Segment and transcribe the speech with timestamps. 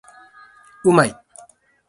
[0.83, 1.15] うまい